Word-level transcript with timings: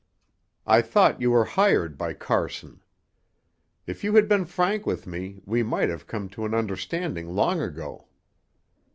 I 0.65 0.81
thought 0.81 1.21
you 1.21 1.29
were 1.29 1.45
hired 1.45 1.95
by 1.95 2.15
Carson. 2.15 2.81
If 3.85 4.03
you 4.03 4.15
had 4.15 4.27
been 4.27 4.45
frank 4.45 4.83
with 4.87 5.05
me 5.05 5.41
we 5.45 5.61
might 5.61 5.89
have 5.89 6.07
come 6.07 6.27
to 6.29 6.43
an 6.43 6.55
understanding 6.55 7.35
long 7.35 7.61
ago. 7.61 8.07